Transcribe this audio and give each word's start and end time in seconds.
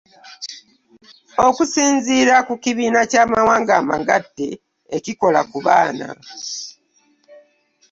Okusinziira 1.47 2.35
ku 2.47 2.53
kibiina 2.63 3.01
ky'amawanga 3.11 3.73
amagatte 3.81 4.47
ekikola 4.97 5.41
ku 5.49 5.57
baana 5.65 6.09